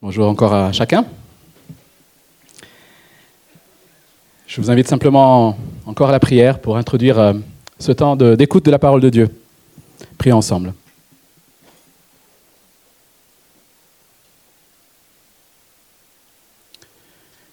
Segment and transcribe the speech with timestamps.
[0.00, 1.04] Bonjour encore à chacun.
[4.46, 7.32] Je vous invite simplement encore à la prière pour introduire euh,
[7.80, 9.28] ce temps d'écoute de, la parole de Dieu.
[10.16, 10.72] Prions ensemble.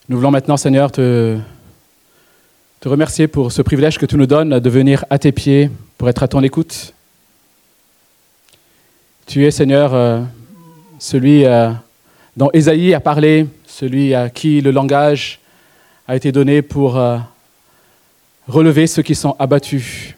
[0.07, 1.39] Nous voulons maintenant, Seigneur, te,
[2.85, 6.21] remercier pour ce privilège que tu nous donnes de venir à tes pieds pour être
[6.21, 6.93] à ton écoute.
[9.25, 10.21] Tu es, Seigneur, euh,
[10.99, 11.71] celui euh,
[12.35, 15.39] dont Ésaïe a parlé, celui à qui le langage
[16.07, 17.17] a été donné pour euh,
[18.47, 20.13] relever ceux qui sont abattus.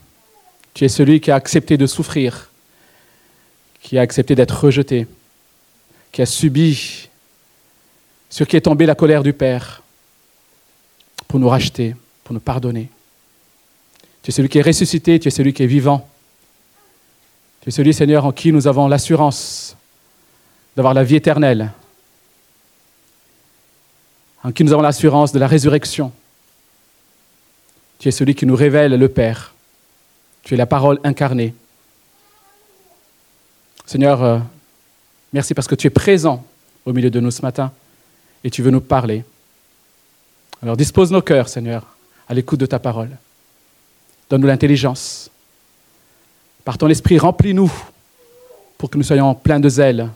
[0.73, 2.49] Tu es celui qui a accepté de souffrir,
[3.81, 5.07] qui a accepté d'être rejeté,
[6.11, 7.09] qui a subi,
[8.29, 9.81] sur qui est tombée la colère du Père
[11.27, 12.89] pour nous racheter, pour nous pardonner.
[14.23, 16.07] Tu es celui qui est ressuscité, tu es celui qui est vivant.
[17.61, 19.77] Tu es celui, Seigneur, en qui nous avons l'assurance
[20.75, 21.71] d'avoir la vie éternelle,
[24.43, 26.11] en qui nous avons l'assurance de la résurrection.
[27.99, 29.53] Tu es celui qui nous révèle le Père.
[30.43, 31.53] Tu es la parole incarnée.
[33.85, 34.39] Seigneur, euh,
[35.33, 36.45] merci parce que tu es présent
[36.85, 37.71] au milieu de nous ce matin
[38.43, 39.23] et tu veux nous parler.
[40.61, 43.09] Alors dispose nos cœurs, Seigneur, à l'écoute de ta parole.
[44.29, 45.31] Donne-nous l'intelligence.
[46.63, 47.71] Par ton esprit, remplis-nous
[48.77, 50.09] pour que nous soyons pleins de zèle,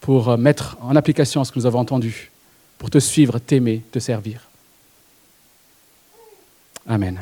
[0.00, 2.30] pour euh, mettre en application ce que nous avons entendu
[2.78, 4.40] pour te suivre, t'aimer, te servir.
[6.86, 7.20] Amen.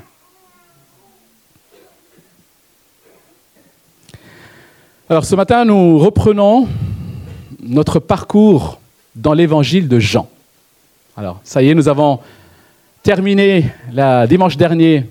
[5.09, 6.69] Alors ce matin, nous reprenons
[7.61, 8.81] notre parcours
[9.15, 10.29] dans l'évangile de Jean.
[11.17, 12.21] Alors ça y est, nous avons
[13.03, 15.07] terminé la dimanche dernier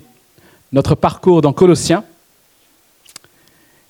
[0.72, 2.03] notre parcours dans Colossiens.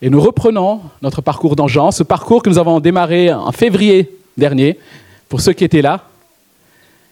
[0.02, 4.18] Et nous reprenons notre parcours dans Jean, ce parcours que nous avons démarré en février
[4.36, 4.80] dernier,
[5.30, 6.11] pour ceux qui étaient là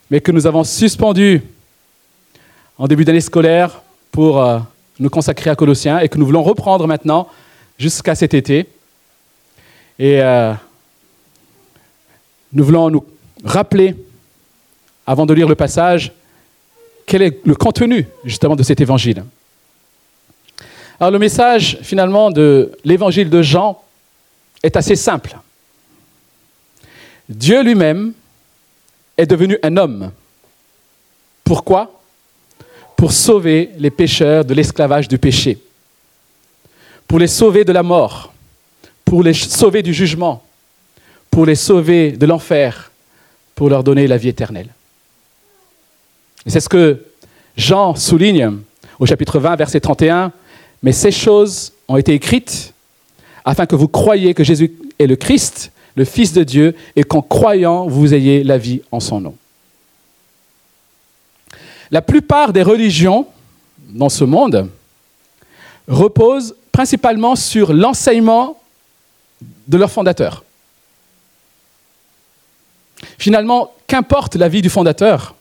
[0.09, 1.41] mais que nous avons suspendu
[2.77, 4.59] en début d'année scolaire pour euh,
[4.99, 7.27] nous consacrer à Colossiens et que nous voulons reprendre maintenant
[7.77, 8.67] jusqu'à cet été.
[9.99, 10.53] Et euh,
[12.53, 13.05] nous voulons nous
[13.43, 13.95] rappeler,
[15.05, 16.11] avant de lire le passage,
[17.05, 19.23] quel est le contenu justement de cet évangile.
[20.99, 23.81] Alors le message finalement de l'évangile de Jean
[24.63, 25.37] est assez simple.
[27.29, 28.13] Dieu lui-même
[29.19, 30.11] est devenu un homme.
[31.43, 32.01] Pourquoi?
[32.95, 35.57] Pour sauver les pécheurs de l'esclavage du péché,
[37.07, 38.33] pour les sauver de la mort,
[39.03, 40.43] pour les sauver du jugement,
[41.29, 42.91] pour les sauver de l'enfer,
[43.55, 44.69] pour leur donner la vie éternelle.
[46.45, 47.03] Et c'est ce que
[47.57, 48.59] Jean souligne
[48.99, 50.31] au chapitre 20, verset 31.
[50.81, 52.73] Mais ces choses ont été écrites
[53.43, 57.21] afin que vous croyiez que Jésus est le Christ, le Fils de Dieu, et qu'en
[57.21, 59.35] croyant, vous ayez la vie en son nom.
[61.91, 63.27] La plupart des religions
[63.89, 64.69] dans ce monde
[65.89, 68.57] reposent principalement sur l'enseignement
[69.67, 70.45] de leur fondateur.
[73.17, 75.35] Finalement, qu'importe la vie du fondateur,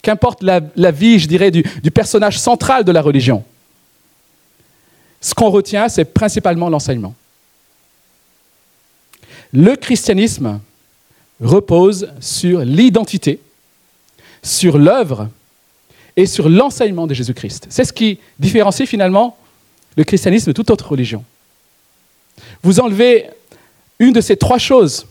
[0.00, 3.44] qu'importe la, vie, je dirais, du personnage central de la religion,
[5.20, 7.14] ce qu'on retient, c'est principalement l'enseignement.
[9.54, 10.60] Le christianisme
[11.40, 13.38] repose sur l'identité,
[14.42, 15.28] sur l'œuvre
[16.16, 17.68] et sur l'enseignement de Jésus-Christ.
[17.70, 19.36] C'est ce qui différencie finalement
[19.96, 21.24] le christianisme de toute autre religion.
[22.64, 23.30] Vous enlevez
[24.00, 25.06] une de ces trois choses,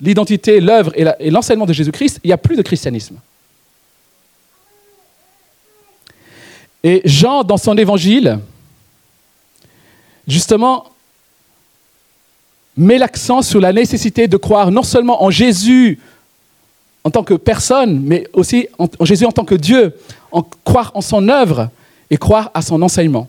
[0.00, 3.18] l'identité, l'œuvre et l'enseignement de Jésus-Christ, il n'y a plus de christianisme.
[6.82, 8.38] Et Jean, dans son évangile,
[10.26, 10.91] justement,
[12.76, 16.00] met l'accent sur la nécessité de croire non seulement en Jésus
[17.04, 19.94] en tant que personne, mais aussi en, Jésus en tant que Dieu,
[20.30, 21.68] en croire en son œuvre
[22.10, 23.28] et croire à son enseignement,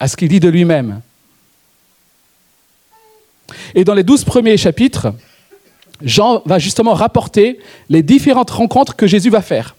[0.00, 1.00] à ce qu'il dit de lui-même.
[3.74, 5.12] Et dans les douze premiers chapitres,
[6.02, 7.58] Jean va justement rapporter
[7.88, 9.76] les différentes rencontres que Jésus va faire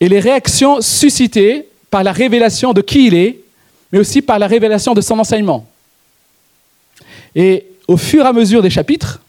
[0.00, 3.40] et les réactions suscitées par la révélation de qui il est,
[3.92, 5.66] mais aussi par la révélation de son enseignement.
[7.36, 9.20] Et au fur et à mesure des chapitres,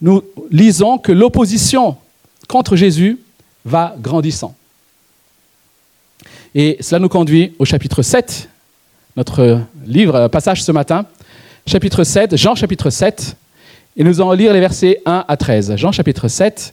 [0.00, 1.96] nous lisons que l'opposition
[2.48, 3.18] contre Jésus
[3.64, 4.54] va grandissant.
[6.54, 8.48] Et cela nous conduit au chapitre 7,
[9.16, 11.06] notre livre, passage ce matin,
[11.66, 13.36] chapitre 7, Jean chapitre 7,
[13.96, 15.76] et nous allons lire les versets 1 à 13.
[15.76, 16.72] Jean chapitre 7,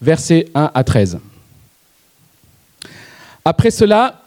[0.00, 1.18] versets 1 à 13.
[3.44, 4.22] Après cela,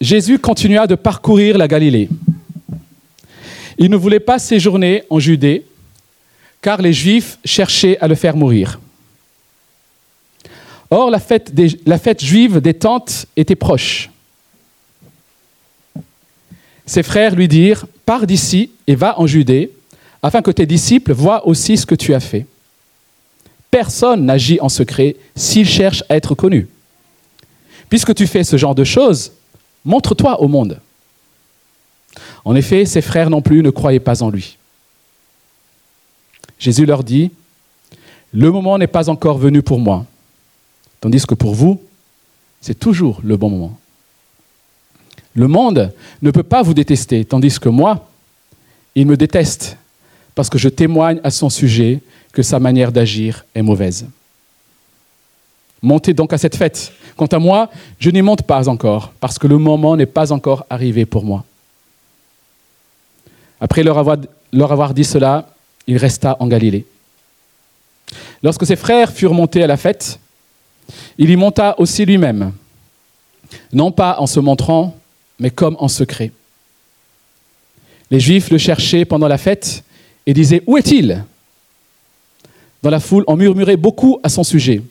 [0.00, 2.08] Jésus continua de parcourir la Galilée.
[3.78, 5.64] Il ne voulait pas séjourner en Judée,
[6.62, 8.80] car les Juifs cherchaient à le faire mourir.
[10.90, 14.10] Or, la fête, juive des tentes était proche.
[16.86, 19.72] Ses frères lui dirent, Pars d'ici et va en Judée,
[20.22, 22.46] afin que tes disciples voient aussi ce que tu as fait.
[23.70, 26.68] Personne n'agit en secret s'il cherche à être connu.
[27.88, 29.32] Puisque tu fais ce genre de choses,
[29.84, 30.80] montre-toi au monde.
[32.44, 34.56] En effet, ses frères non plus ne croyaient pas en lui.
[36.58, 37.30] Jésus leur dit,
[38.32, 40.06] Le moment n'est pas encore venu pour moi,
[41.00, 41.80] tandis que pour vous,
[42.60, 43.78] c'est toujours le bon moment.
[45.34, 48.08] Le monde ne peut pas vous détester, tandis que moi,
[48.94, 49.76] il me déteste,
[50.34, 52.00] parce que je témoigne à son sujet
[52.32, 54.06] que sa manière d'agir est mauvaise.
[55.82, 56.92] Montez donc à cette fête.
[57.16, 60.64] Quant à moi, je n'y monte pas encore, parce que le moment n'est pas encore
[60.70, 61.44] arrivé pour moi.
[63.64, 64.18] Après leur avoir,
[64.52, 65.48] leur avoir dit cela,
[65.86, 66.84] il resta en Galilée.
[68.42, 70.20] Lorsque ses frères furent montés à la fête,
[71.16, 72.52] il y monta aussi lui-même,
[73.72, 74.94] non pas en se montrant,
[75.38, 76.30] mais comme en secret.
[78.10, 79.82] Les Juifs le cherchaient pendant la fête
[80.26, 81.24] et disaient Où est-il?
[82.82, 84.82] Dans la foule, on murmurait beaucoup à son sujet.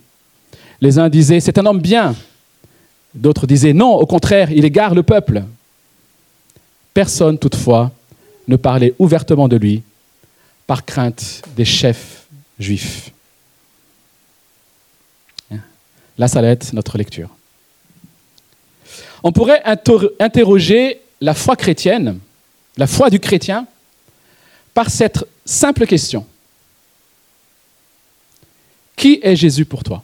[0.81, 2.15] Les uns disaient C'est un homme bien.
[3.13, 5.43] D'autres disaient Non, au contraire, il égare le peuple.
[6.95, 7.91] Personne, toutefois,
[8.47, 9.83] ne parlait ouvertement de lui
[10.67, 12.27] par crainte des chefs
[12.59, 13.11] juifs.
[16.17, 17.29] Là, ça va notre lecture.
[19.23, 19.63] On pourrait
[20.19, 22.19] interroger la foi chrétienne,
[22.77, 23.65] la foi du chrétien,
[24.73, 26.27] par cette simple question.
[28.95, 30.03] Qui est Jésus pour toi?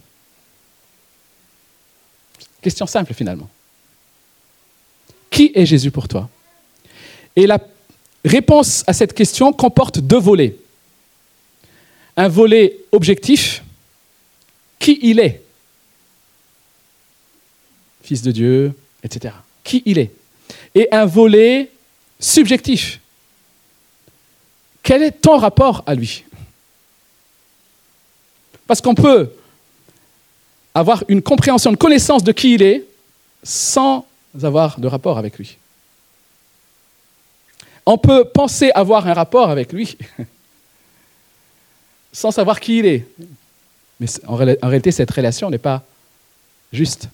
[2.62, 3.50] Question simple finalement.
[5.30, 6.30] Qui est Jésus pour toi?
[7.36, 7.60] Et la
[8.26, 10.56] réponse à cette question comporte deux volets.
[12.18, 13.64] Un volet objectif,
[14.78, 15.42] qui il est
[18.10, 18.74] Fils de Dieu,
[19.04, 19.36] etc.
[19.64, 20.12] Qui il est
[20.74, 21.70] Et un volet
[22.20, 23.00] subjectif.
[24.82, 26.24] Quel est ton rapport à lui?
[28.66, 29.32] Parce qu'on peut
[30.74, 32.84] avoir une compréhension, une connaissance de qui il est
[33.44, 34.08] sans
[34.42, 35.58] avoir de rapport avec lui.
[37.92, 39.98] On peut penser avoir un rapport avec lui
[42.14, 43.08] sans savoir qui il est.
[44.00, 45.82] Mais en réalité, cette relation n'est pas
[46.72, 47.10] juste.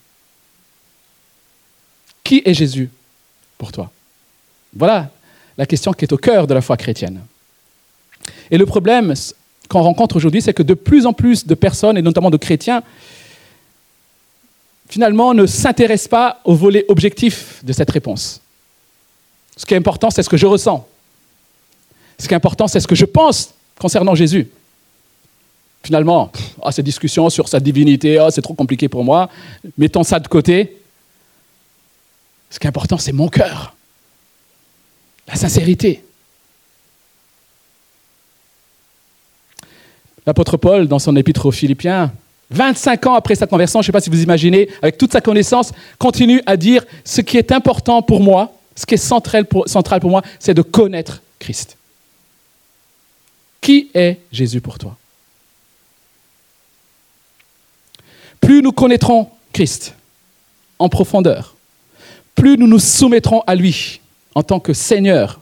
[2.25, 2.89] Qui est Jésus
[3.57, 3.89] pour toi?
[4.75, 5.09] Voilà
[5.57, 7.21] la question qui est au cœur de la foi chrétienne.
[8.51, 9.13] Et le problème
[9.69, 12.83] qu'on rencontre aujourd'hui, c'est que de plus en plus de personnes, et notamment de chrétiens,
[14.89, 18.41] finalement ne s'intéressent pas au volet objectif de cette réponse.
[19.57, 20.87] Ce qui est important, c'est ce que je ressens.
[22.17, 24.49] Ce qui est important, c'est ce que je pense concernant Jésus.
[25.83, 26.31] Finalement,
[26.63, 29.29] ah, ces discussions sur sa divinité, ah, c'est trop compliqué pour moi.
[29.77, 30.77] Mettons ça de côté.
[32.49, 33.75] Ce qui est important, c'est mon cœur.
[35.27, 36.03] La sincérité.
[40.25, 42.11] L'apôtre Paul, dans son épître aux Philippiens,
[42.49, 45.21] 25 ans après sa conversion, je ne sais pas si vous imaginez, avec toute sa
[45.21, 50.09] connaissance, continue à dire ce qui est important pour moi, ce qui est central pour,
[50.09, 51.77] moi, c'est de connaître Christ.
[53.61, 54.97] Qui est Jésus pour toi?
[58.41, 59.95] Plus nous connaîtrons Christ
[60.77, 61.55] en profondeur,
[62.35, 64.01] plus nous nous soumettrons à lui
[64.35, 65.41] en tant que Seigneur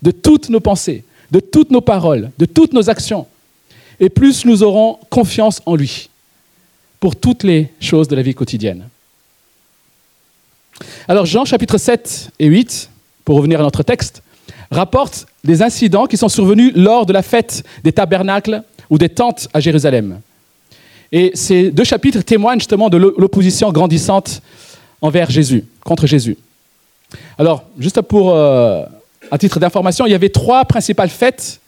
[0.00, 3.26] de toutes nos pensées, de toutes nos paroles, de toutes nos actions,
[4.00, 6.08] et plus nous aurons confiance en lui
[7.00, 8.88] pour toutes les choses de la vie quotidienne.
[11.08, 12.90] Alors Jean chapitre 7 et 8,
[13.24, 14.22] pour revenir à notre texte,
[14.70, 19.48] rapporte des incidents qui sont survenus lors de la fête des tabernacles ou des tentes
[19.52, 20.20] à Jérusalem.
[21.10, 24.42] Et ces deux chapitres témoignent justement de l'opposition grandissante
[25.00, 26.36] envers Jésus, contre Jésus.
[27.38, 28.84] Alors, juste pour, euh,
[29.30, 31.60] à titre d'information, il y avait trois principales fêtes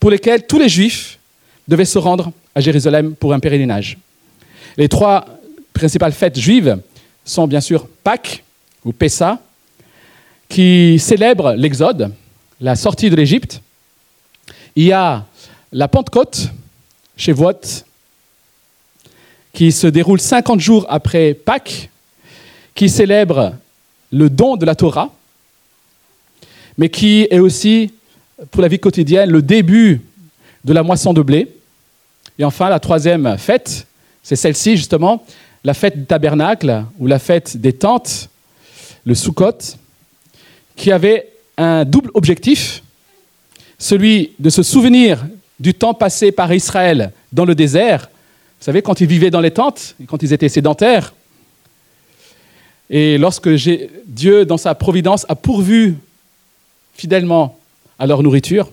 [0.00, 1.18] pour lesquelles tous les Juifs
[1.68, 3.98] devaient se rendre à Jérusalem pour un pèlerinage.
[4.76, 5.26] Les trois
[5.72, 6.78] principales fêtes juives
[7.24, 8.44] sont bien sûr Pâques
[8.84, 9.40] ou Pessa,
[10.48, 12.12] qui célèbre l'Exode,
[12.60, 13.60] la sortie de l'Égypte.
[14.76, 15.24] Il y a
[15.72, 16.50] la Pentecôte,
[17.16, 17.84] chez Voit,
[19.52, 21.90] qui se déroule 50 jours après Pâques,
[22.74, 23.54] qui célèbre
[24.12, 25.12] le don de la Torah,
[26.76, 27.92] mais qui est aussi,
[28.50, 30.02] pour la vie quotidienne, le début
[30.64, 31.48] de la moisson de blé.
[32.38, 33.86] Et enfin, la troisième fête,
[34.22, 35.24] c'est celle-ci justement,
[35.64, 38.28] la fête du tabernacle ou la fête des tentes,
[39.04, 39.58] le Sukkot,
[40.76, 42.82] qui avait un double objectif,
[43.78, 45.24] celui de se souvenir
[45.58, 48.10] du temps passé par Israël dans le désert.
[48.60, 51.14] Vous savez, quand ils vivaient dans les tentes, quand ils étaient sédentaires.
[52.90, 53.48] Et lorsque
[54.06, 55.96] Dieu, dans sa providence, a pourvu
[56.94, 57.58] fidèlement
[57.98, 58.70] à leur nourriture,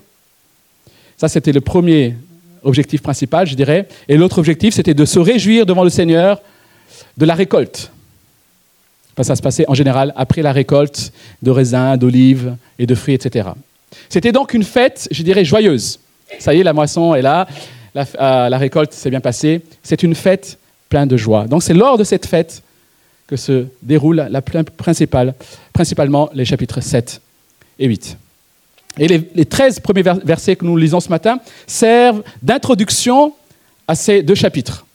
[1.17, 2.15] ça c'était le premier
[2.63, 3.88] objectif principal, je dirais.
[4.07, 6.41] Et l'autre objectif, c'était de se réjouir devant le Seigneur
[7.17, 7.91] de la récolte.
[9.21, 13.49] ça se passait en général après la récolte de raisins, d'olives et de fruits, etc.
[14.09, 15.99] C'était donc une fête, je dirais, joyeuse.
[16.39, 17.47] Ça y est, la moisson est là,
[17.93, 19.61] la, euh, récolte s'est bien passée.
[19.83, 20.57] C'est une fête
[20.89, 21.45] pleine de joie.
[21.45, 22.61] Donc c'est lors de cette fête
[23.27, 25.33] que se déroule la principale,
[25.73, 27.21] principalement les chapitres 7
[27.79, 28.17] et 8.
[28.97, 33.33] Et les, les 13 premiers versets que nous lisons ce matin servent d'introduction
[33.87, 34.85] à ces deux chapitres.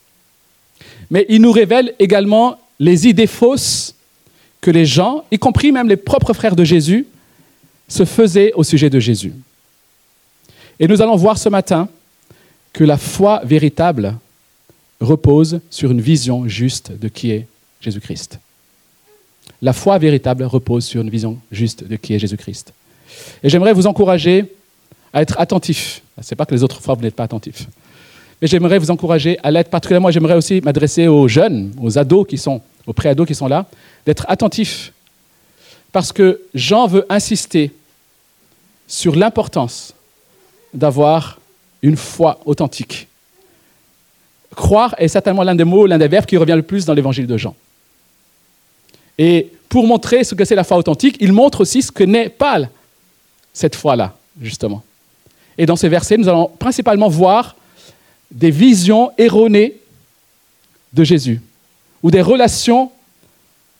[1.10, 3.94] Mais ils nous révèlent également les idées fausses
[4.60, 7.06] que les gens, y compris même les propres frères de Jésus,
[7.88, 9.32] se faisaient au sujet de Jésus.
[10.80, 11.88] Et nous allons voir ce matin
[12.72, 14.16] que la foi véritable
[15.00, 17.46] repose sur une vision juste de qui est
[17.80, 18.38] Jésus-Christ.
[19.62, 22.72] La foi véritable repose sur une vision juste de qui est Jésus-Christ.
[23.42, 24.52] Et j'aimerais vous encourager
[25.12, 26.02] à être attentif.
[26.20, 27.66] Ce n'est pas que les autres fois vous n'êtes pas attentifs.
[28.40, 30.10] Mais j'aimerais vous encourager à l'être particulièrement.
[30.10, 33.66] J'aimerais aussi m'adresser aux jeunes, aux ados qui sont, aux pré-ados qui sont là,
[34.04, 34.92] d'être attentifs.
[35.92, 37.72] Parce que Jean veut insister
[38.86, 39.94] sur l'importance
[40.74, 41.40] d'avoir
[41.82, 43.08] une foi authentique.
[44.54, 47.26] Croire est certainement l'un des mots, l'un des verbes qui revient le plus dans l'évangile
[47.26, 47.54] de Jean.
[49.18, 52.28] Et pour montrer ce que c'est la foi authentique, il montre aussi ce que n'est
[52.28, 52.60] pas
[53.52, 54.82] cette foi-là, justement.
[55.58, 57.55] Et dans ces versets, nous allons principalement voir
[58.30, 59.76] des visions erronées
[60.92, 61.40] de Jésus,
[62.02, 62.90] ou des relations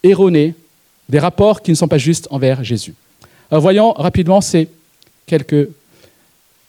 [0.03, 0.55] erronées,
[1.09, 2.95] des rapports qui ne sont pas justes envers Jésus.
[3.51, 4.69] Alors voyons rapidement ces
[5.27, 5.69] quelques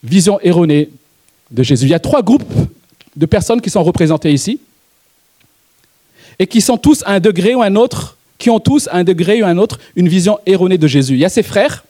[0.04, 0.90] visions erronées
[1.52, 1.86] de Jésus.
[1.86, 2.54] Il y a trois groupes
[3.16, 4.60] de personnes qui sont représentées ici,
[6.40, 9.04] et qui sont tous à un degré ou un autre, qui ont tous à un
[9.04, 11.14] degré ou un autre une vision erronée de Jésus.
[11.14, 11.84] Il y a ses frères,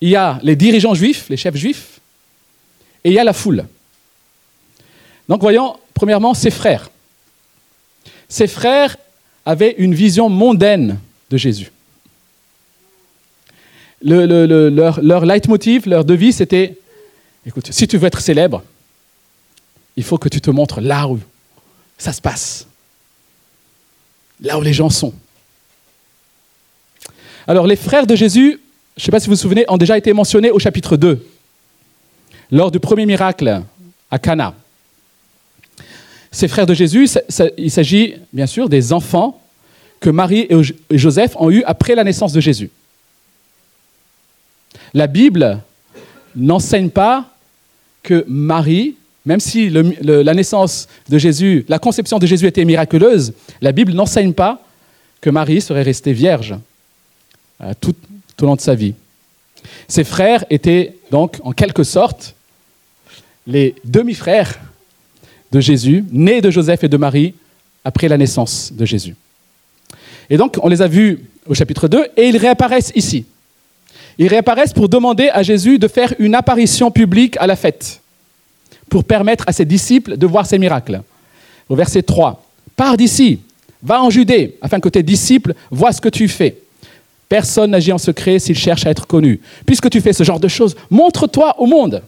[0.00, 2.00] il y a les dirigeants juifs, les chefs juifs,
[3.04, 3.64] et il y a la foule.
[5.28, 6.90] Donc voyons, premièrement, ses frères.
[8.28, 8.96] Ses frères
[9.46, 10.98] avaient une vision mondaine
[11.30, 11.70] de Jésus.
[14.02, 16.78] leur, leur leitmotiv, leur devise, c'était,
[17.46, 18.62] écoute, si tu veux être célèbre,
[19.96, 21.20] il faut que tu te montres là où
[21.98, 22.66] ça se passe,
[24.40, 25.14] là où les gens sont.
[27.46, 28.60] Alors les frères de Jésus,
[28.96, 31.24] je ne sais pas si vous vous souvenez, ont déjà été mentionnés au chapitre 2,
[32.50, 33.62] lors du premier miracle
[34.10, 34.54] à Cana
[36.34, 37.08] ces frères de Jésus,
[37.56, 39.40] il s'agit bien sûr des enfants
[40.00, 42.70] que Marie et Joseph ont eus après la naissance de Jésus.
[44.92, 45.60] La Bible
[46.34, 47.30] n'enseigne pas
[48.02, 53.70] que Marie, même si la naissance de Jésus, la conception de Jésus était miraculeuse, la
[53.70, 54.60] Bible n'enseigne pas
[55.20, 56.56] que Marie serait restée vierge
[57.62, 57.94] euh, tout,
[58.36, 58.94] tout au long de sa vie.
[59.88, 62.34] Ses frères étaient donc en quelque sorte
[63.46, 64.58] les demi-frères
[65.52, 67.34] de Jésus, né de Joseph et de Marie
[67.84, 69.14] après la naissance de Jésus.
[70.30, 73.26] Et donc, on les a vus au chapitre 2 et ils réapparaissent ici.
[74.18, 78.00] Ils réapparaissent pour demander à Jésus de faire une apparition publique à la fête,
[78.88, 81.02] pour permettre à ses disciples de voir ses miracles.
[81.68, 82.42] Au verset 3,
[82.76, 83.40] Pars d'ici,
[83.82, 86.56] va en Judée, afin que tes disciples voient ce que tu fais.
[87.34, 89.40] Personne n'agit en secret s'il cherche à être connu.
[89.66, 92.00] Puisque tu fais ce genre de choses, montre-toi au monde.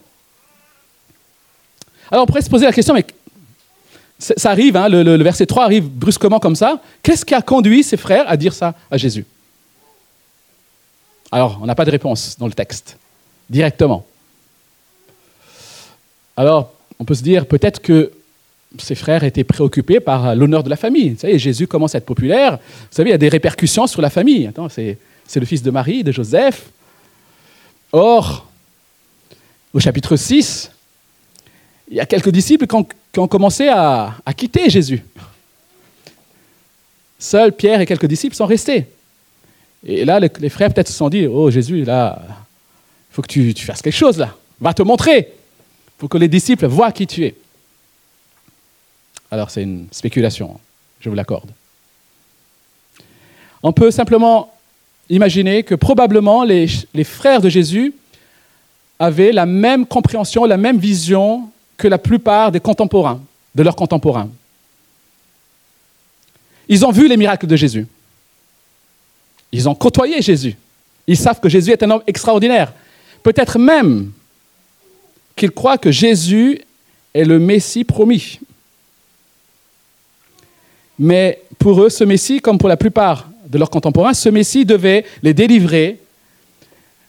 [2.12, 3.04] Alors on pourrait se poser la question, mais
[4.20, 6.80] ça arrive, hein, le, verset 3 arrive brusquement comme ça.
[7.02, 9.26] Qu'est-ce qui a conduit ses frères à dire ça à Jésus?
[11.32, 12.96] Alors, on n'a pas de réponse dans le texte,
[13.50, 14.06] directement.
[16.36, 18.12] Alors, on peut se dire peut-être que
[18.78, 21.10] ses frères étaient préoccupés par l'honneur de la famille.
[21.10, 22.58] Vous savez, Jésus commence à être populaire.
[22.58, 24.52] Vous savez, il y a des répercussions sur la famille.
[24.70, 26.70] c'est, c'est le fils de Marie, de Joseph.
[27.92, 28.46] Or,
[29.72, 30.70] au chapitre 6,
[31.88, 35.02] il y a quelques disciples qui ont, commencé à, quitter Jésus.
[37.18, 38.86] Seuls Pierre et quelques disciples sont restés.
[39.84, 43.54] Et là, les, frères peut-être se sont dit, oh Jésus, là, il faut que tu,
[43.54, 44.34] tu, fasses quelque chose là.
[44.60, 45.18] Va te montrer.
[45.18, 47.34] Il faut que les disciples voient qui tu es.
[49.30, 50.60] Alors c'est une spéculation,
[51.00, 51.50] je vous l'accorde.
[53.62, 54.55] On peut simplement
[55.08, 57.94] imaginer que probablement les, les frères de Jésus
[58.98, 63.20] avaient la même compréhension, la même vision que la plupart des contemporains,
[63.54, 64.30] de leurs contemporains.
[66.68, 67.86] Ils ont vu les miracles de Jésus.
[69.52, 70.56] Ils ont côtoyé Jésus.
[71.06, 72.72] Ils savent que Jésus est un homme extraordinaire.
[73.22, 74.10] Peut-être même
[75.36, 76.60] qu'ils croient que Jésus
[77.14, 78.40] est le Messie promis.
[80.98, 85.04] Mais pour eux, ce Messie, comme pour la plupart de leurs contemporains, ce Messie devait
[85.22, 85.98] les délivrer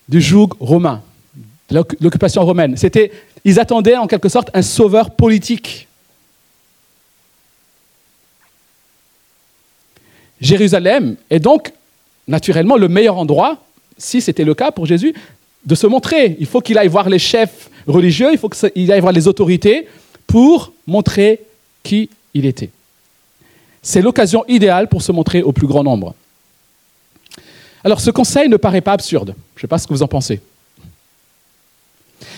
[0.07, 1.01] du joug romain,
[1.69, 2.77] de l'occupation romaine.
[2.77, 3.11] C'était,
[3.43, 5.87] ils attendaient en quelque sorte un sauveur politique.
[10.39, 11.73] Jérusalem est donc
[12.27, 13.57] naturellement le meilleur endroit,
[13.97, 15.13] si c'était le cas pour Jésus,
[15.65, 16.37] de se montrer.
[16.39, 19.87] Il faut qu'il aille voir les chefs religieux, il faut qu'il aille voir les autorités
[20.27, 21.41] pour montrer
[21.83, 22.69] qui il était.
[23.81, 26.13] C'est l'occasion idéale pour se montrer au plus grand nombre.
[27.83, 29.35] Alors ce conseil ne paraît pas absurde.
[29.55, 30.41] Je ne sais pas ce que vous en pensez.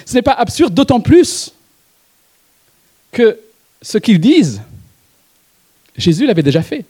[0.05, 1.53] Ce n'est pas absurde d'autant plus
[3.11, 3.39] que
[3.81, 4.61] ce qu'ils disent,
[5.95, 6.85] Jésus l'avait déjà fait.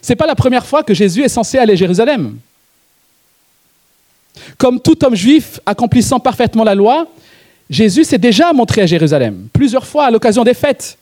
[0.00, 2.38] Ce n'est pas la première fois que Jésus est censé aller à Jérusalem.
[4.58, 7.06] Comme tout homme juif accomplissant parfaitement la loi,
[7.70, 10.98] Jésus s'est déjà montré à Jérusalem, plusieurs fois à l'occasion des fêtes.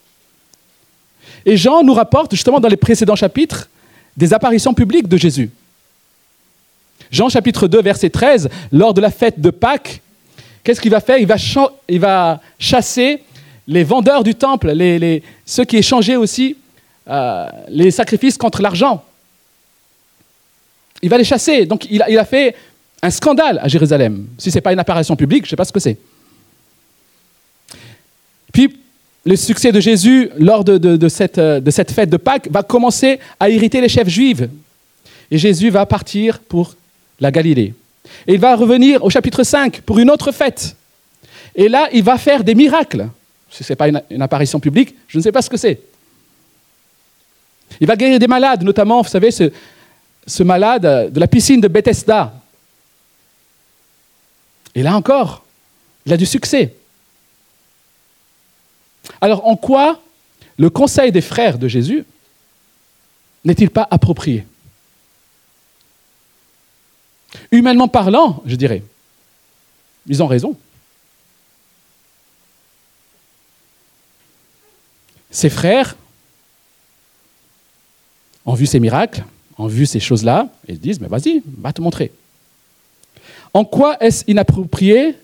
[1.47, 3.69] Et Jean nous rapporte justement dans les précédents chapitres
[4.21, 5.50] des apparitions publiques de Jésus.
[7.11, 10.03] Jean chapitre 2, verset 13, lors de la fête de Pâques,
[10.62, 11.19] qu'est-ce qu'il va faire?
[11.19, 13.23] Il va, chasser
[13.67, 16.57] les vendeurs du temple, les, ceux qui échangeaient aussi
[17.09, 19.03] euh, les sacrifices contre l'argent.
[21.03, 21.65] Il va les chasser.
[21.65, 22.55] Donc il a, il a fait
[23.03, 24.27] un scandale à Jérusalem.
[24.37, 25.97] Si ce n'est pas une apparition publique, je ne sais pas ce que c'est.
[28.53, 28.77] Puis,
[29.25, 33.19] le succès de Jésus lors de, cette, euh, de, cette, fête de Pâques va commencer
[33.39, 34.43] à irriter les chefs juifs.
[35.31, 36.75] Et Jésus va partir pour
[37.21, 37.75] la Galilée.
[38.27, 40.75] Et il va revenir au chapitre 5 pour une autre fête.
[41.55, 43.09] Et là, il va faire des miracles.
[43.50, 45.81] Si ce n'est pas une, apparition publique, je ne sais pas ce que c'est.
[47.81, 49.50] Il va guérir des malades, notamment, vous savez, ce,
[50.27, 52.33] ce malade de la piscine de Bethesda.
[54.75, 55.45] Et là encore,
[56.07, 56.75] il a du succès.
[59.21, 60.00] Alors en quoi
[60.57, 62.05] le conseil des frères de Jésus
[63.44, 64.47] n'est-il pas approprié?
[67.51, 68.83] Humainement parlant, je dirais,
[70.07, 70.57] ils ont raison.
[75.31, 75.97] Ces frères
[78.44, 79.25] ont vu ces miracles,
[79.59, 82.12] ont vu ces choses-là, ils disent, mais vas-y, va te montrer.
[83.55, 85.16] En quoi est-ce inapproprié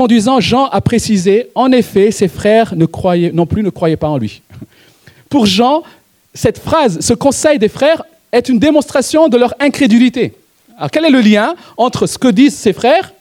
[0.00, 4.08] Conduisant Jean à préciser, en effet, ses frères ne croyaient, non plus ne croyaient pas
[4.08, 4.40] en lui.
[5.28, 5.82] Pour Jean,
[6.32, 10.32] cette phrase, ce conseil des frères est une démonstration de leur incrédulité.
[10.78, 13.12] Alors quel est le lien entre ce que disent ses frères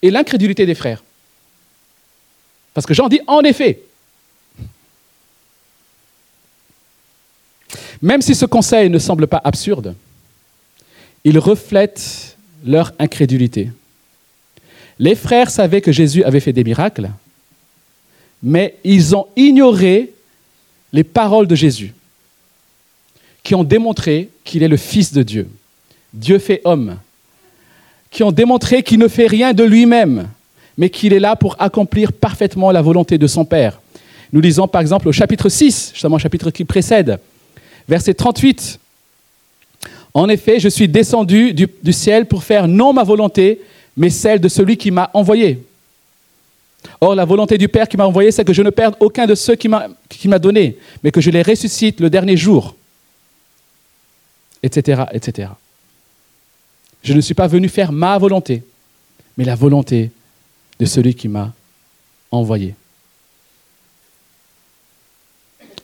[0.00, 1.02] et l'incrédulité des frères?
[2.72, 3.82] Parce que Jean dit en effet.
[8.00, 9.96] Même si ce conseil ne semble pas absurde,
[11.24, 13.72] il reflète leur incrédulité.
[15.02, 17.10] Les frères savaient que Jésus avait fait des miracles,
[18.40, 20.12] mais ils ont ignoré
[20.92, 21.92] les paroles de Jésus,
[23.42, 25.48] qui ont démontré qu'il est le Fils de Dieu,
[26.14, 26.98] Dieu fait homme,
[28.12, 30.28] qui ont démontré qu'il ne fait rien de lui-même,
[30.78, 33.80] mais qu'il est là pour accomplir parfaitement la volonté de son Père.
[34.32, 37.18] Nous lisons par exemple au chapitre 6, justement au chapitre qui précède,
[37.88, 38.78] verset 38.
[40.14, 43.58] En effet, je suis descendu du, du ciel pour faire non ma volonté,
[43.96, 45.64] mais celle de celui qui m'a envoyé.
[47.00, 49.34] Or, la volonté du Père qui m'a envoyé, c'est que je ne perde aucun de
[49.34, 52.74] ceux qui m'a donné, mais que je les ressuscite le dernier jour,
[54.62, 55.50] etc., etc.
[57.02, 58.64] Je ne suis pas venu faire ma volonté,
[59.36, 60.10] mais la volonté
[60.78, 61.52] de celui qui m'a
[62.30, 62.74] envoyé.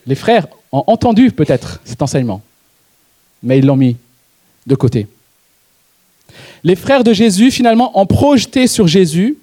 [0.05, 2.41] Les frères ont entendu peut-être cet enseignement,
[3.43, 3.97] mais ils l'ont mis
[4.65, 5.07] de côté
[6.63, 9.37] les frères de Jésus, finalement, ont projeté sur Jésus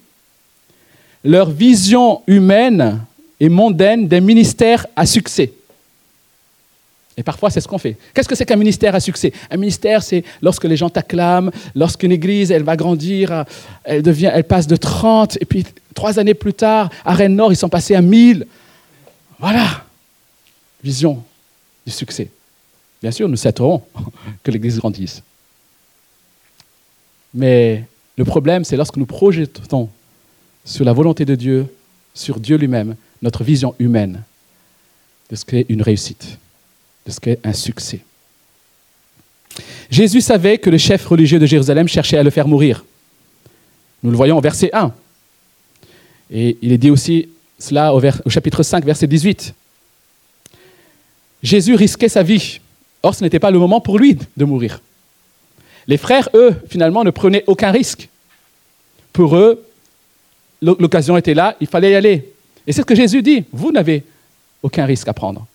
[1.23, 3.01] leur vision humaine
[3.39, 5.51] et mondaine d'un ministère à succès.
[7.17, 7.97] Et parfois, c'est ce qu'on fait.
[8.13, 9.33] Qu'est-ce que c'est qu'un ministère à succès?
[9.49, 13.45] Un ministère, c'est lorsque les gens t'acclament, lorsqu'une église, elle va grandir,
[13.83, 17.55] elle, devient, elle passe de 30, et puis trois années plus tard, à Rennes-Nord, ils
[17.57, 18.45] sont passés à 1000.
[19.39, 19.83] Voilà,
[20.83, 21.23] vision
[21.85, 22.29] du succès.
[23.01, 23.81] Bien sûr, nous souhaiterons
[24.43, 25.23] que l'église grandisse.
[27.33, 27.83] Mais
[28.17, 29.89] le problème, c'est lorsque nous projetons
[30.65, 31.67] sur la volonté de Dieu,
[32.13, 34.23] sur Dieu lui-même, notre vision humaine
[35.29, 36.37] de ce qu'est une réussite,
[37.05, 38.01] de ce qu'est un succès.
[39.89, 42.85] Jésus savait que le chef religieux de Jérusalem cherchait à le faire mourir.
[44.03, 44.93] Nous le voyons au verset 1.
[46.31, 49.53] Et il est dit aussi cela au, au chapitre 5, verset 18.
[51.41, 52.59] Jésus risquait sa vie.
[53.03, 54.81] Or, ce n'était pas le moment pour lui de mourir.
[55.87, 58.09] Les frères, eux, finalement, ne prenaient aucun risque.
[59.13, 59.65] pour eux,
[60.61, 62.33] l'occasion était là, il fallait y aller.
[62.67, 64.03] Et c'est ce que Jésus dit, vous n'avez
[64.61, 65.47] aucun risque à prendre.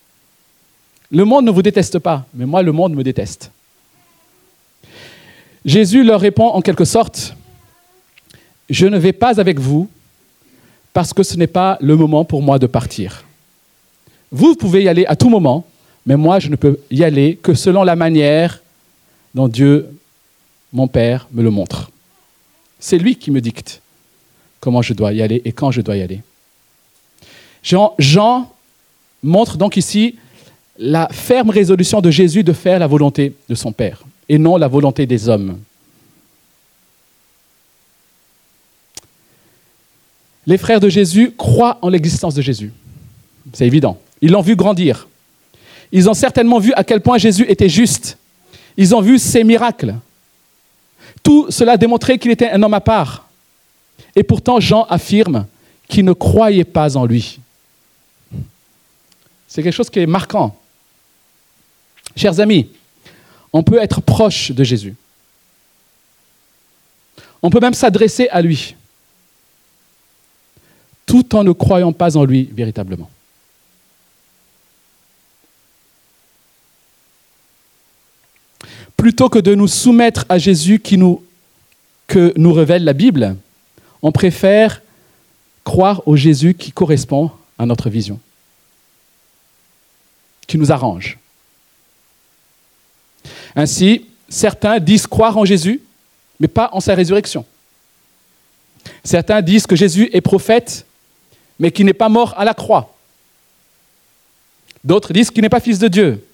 [1.11, 3.51] Le monde ne vous déteste pas, mais moi, le monde me déteste.
[5.65, 7.37] Jésus leur répond en quelque sorte,
[8.69, 9.89] je ne vais pas avec vous
[10.93, 13.25] parce que ce n'est pas le moment pour moi de partir.
[14.31, 15.67] Vous pouvez y aller à tout moment,
[16.07, 18.61] mais moi, je ne peux y aller que selon la manière
[19.35, 19.89] dont Dieu,
[20.73, 21.91] mon Père, me le montre.
[22.81, 23.81] C'est lui qui me dicte
[24.61, 26.21] comment je dois y aller et quand je dois y aller.
[27.63, 28.51] Jean,
[29.23, 30.17] montre donc ici
[30.79, 34.69] la ferme résolution de Jésus de faire la volonté de son Père et non la
[34.69, 35.59] volonté des hommes.
[40.47, 42.73] Les frères de Jésus croient en l'existence de Jésus.
[43.53, 43.99] C'est évident.
[44.21, 45.09] Ils l'ont vu grandir.
[45.93, 48.19] Ils ont certainement vu à quel point Jésus était juste.
[48.77, 49.95] Ils ont vu ses miracles.
[51.23, 53.29] Tout cela démontrait qu'il était un homme à part.
[54.17, 55.47] Et pourtant, Jean affirme
[55.89, 57.39] qu'il ne croyait pas en lui.
[59.47, 60.57] C'est quelque chose qui est marquant.
[62.17, 62.69] Chers amis,
[63.53, 64.95] on peut être proche de Jésus.
[67.43, 68.77] On peut même s'adresser à lui,
[71.05, 73.11] tout en ne croyant pas en lui véritablement.
[79.03, 83.37] Plutôt que de nous soumettre à Jésus que nous révèle la Bible,
[84.01, 84.81] on préfère
[85.65, 88.21] croire au Jésus qui correspond à notre vision,
[90.47, 91.19] qui nous arrange.
[93.57, 95.81] Ainsi, certains disent croire en Jésus,
[96.39, 97.45] mais pas en sa résurrection.
[99.03, 100.87] Certains disent que Jésus est prophète,
[101.59, 102.95] mais qu'il n'est pas mort à la croix.
[104.85, 106.25] D'autres disent qu'il n'est pas fils de Dieu.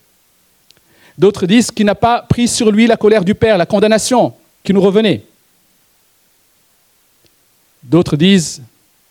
[1.18, 4.72] D'autres disent qu'il n'a pas pris sur lui la colère du Père, la condamnation qui
[4.72, 5.24] nous revenait.
[7.82, 8.62] D'autres disent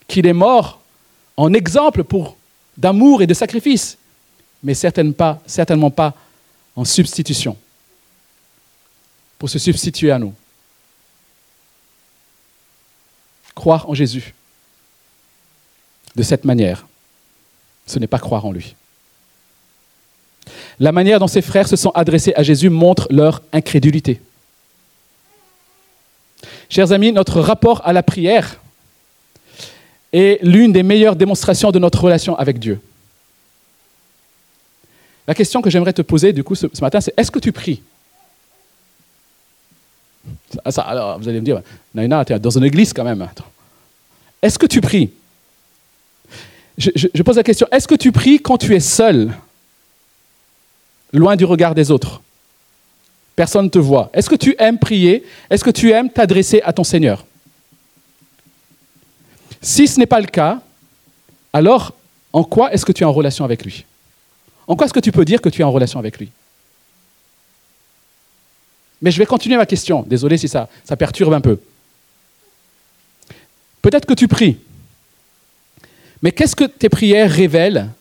[0.08, 0.80] qu'il est mort
[1.36, 2.38] en exemple pour
[2.78, 3.98] d'amour et de sacrifice,
[4.64, 6.14] mais certainement pas, certainement pas
[6.78, 7.58] en substitution
[9.38, 10.34] pour se substituer à nous.
[13.54, 14.34] Croire en Jésus
[16.16, 16.88] de cette manière,
[17.86, 18.76] ce n'est pas croire en lui.
[20.80, 24.22] La manière dont ses frères se sont adressés à Jésus montre leur incrédulité.
[26.70, 28.60] Chers amis, notre rapport à la prière
[30.14, 32.80] est l'une des meilleures démonstrations de notre relation avec Dieu.
[35.28, 37.82] La question que j'aimerais te poser du coup ce, matin, c'est est-ce que tu pries?
[40.66, 41.62] Alors, vous allez me dire,
[41.94, 43.28] Naina, tu es dans une église quand même.
[44.42, 45.12] Est-ce que tu pries?
[46.78, 49.34] Je, pose la question, est-ce que tu pries quand tu es seul,
[51.14, 52.22] loin du regard des autres
[53.38, 54.10] Personne ne te voit.
[54.14, 55.24] Est-ce que tu aimes prier?
[55.52, 57.24] Est-ce que tu aimes t'adresser à ton Seigneur?
[59.62, 60.60] Si ce n'est pas le cas,
[61.54, 61.94] alors
[62.34, 63.86] en quoi est-ce que tu es en relation avec lui?
[64.66, 66.32] En quoi est-ce que tu peux dire que tu es en relation avec lui?
[69.04, 70.02] Mais je vais continuer ma question.
[70.02, 71.60] Désolé si ça, ça perturbe un peu.
[73.84, 74.58] Peut-être que tu pries.
[76.24, 77.92] Mais qu'est-ce que tes prières révèlent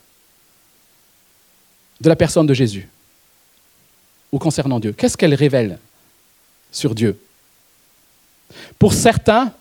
[2.01, 2.89] de la personne de Jésus?
[4.31, 5.79] Ou concernant Dieu Qu'est-ce qu'elles révèlent
[6.71, 7.19] sur Dieu?
[8.79, 9.51] Pour certains,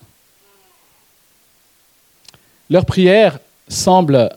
[2.70, 4.30] leur prière semble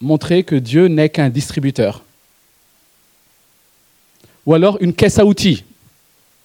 [0.00, 2.04] montrer que Dieu n'est qu'un distributeur
[4.46, 5.64] ou alors une caisse à outils.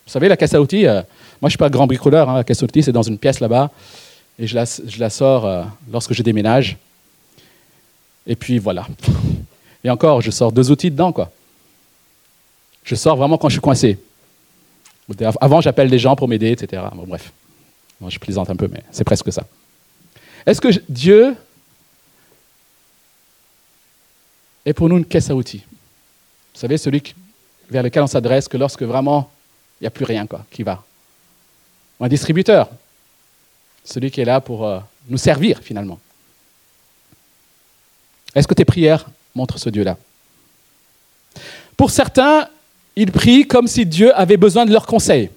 [0.06, 1.04] Vous savez, la caisse à outils, euh, moi
[1.44, 3.40] je ne suis pas grand bricoleur, hein, la caisse à outils c'est dans une pièce
[3.40, 3.72] là-bas,
[4.38, 6.78] et je la, je la sors euh, lorsque je déménage.
[8.26, 8.88] Et puis voilà.
[9.84, 11.32] Et encore, je sors deux outils dedans, quoi.
[12.90, 14.00] Je sors vraiment quand je suis coincé.
[15.40, 16.82] Avant, j'appelle des gens pour m'aider, etc.
[17.06, 17.32] Bref,
[18.08, 19.44] je plaisante un peu, mais c'est presque ça.
[20.44, 21.36] Est-ce que Dieu
[24.66, 25.64] est pour nous une caisse à outils?
[25.70, 27.04] Vous savez, celui
[27.70, 29.30] vers lequel on s'adresse que lorsque vraiment
[29.80, 30.84] il n'y a plus rien quoi, qui va.
[32.00, 32.72] un distributeur,
[33.84, 36.00] celui qui est là pour euh, nous servir finalement.
[38.34, 39.96] Est-ce que tes prières montrent ce Dieu-là?
[41.78, 42.50] Pour certains,
[43.00, 45.30] ils prient comme si Dieu avait besoin de leurs conseils.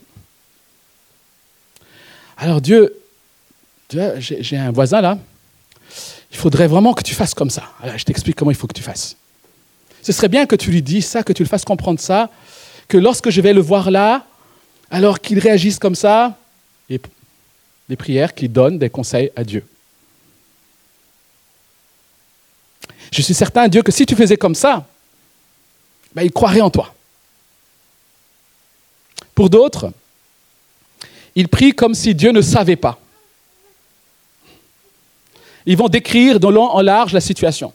[2.36, 2.92] Alors Dieu,
[4.18, 5.16] j'ai un voisin là,
[6.32, 7.62] il faudrait vraiment que tu fasses comme ça.
[7.96, 9.16] Je t'explique comment il faut que tu fasses.
[10.02, 12.30] Ce serait bien que tu lui dises ça, que tu le fasses comprendre ça,
[12.88, 14.26] que lorsque je vais le voir là,
[14.90, 16.36] alors qu'ils réagissent comme ça,
[16.90, 17.00] et
[17.88, 19.64] des prières qui donnent des conseils à Dieu.
[23.12, 24.84] Je suis certain, Dieu, que si tu faisais comme ça,
[26.12, 26.92] ben, il croirait en toi.
[29.34, 29.92] Pour d'autres,
[31.34, 32.98] ils prient comme si Dieu ne savait pas.
[35.66, 37.72] ils vont décrire de long en large la situation.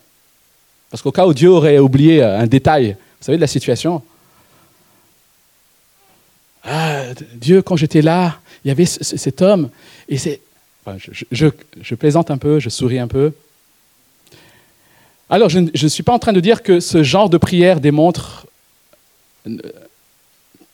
[0.90, 4.02] Parce qu'au cas où Dieu aurait oublié euh, un détail, vous savez, de la situation.
[6.64, 7.04] Ah,
[7.36, 9.70] Dieu, quand j'étais là, il y avait cet homme,
[10.10, 10.42] et c'est.
[11.32, 13.34] je, plaisante un peu, je souris un peu.
[15.30, 18.48] Alors, je ne suis pas en train de dire que ce genre de prière démontre
[19.46, 19.58] euh,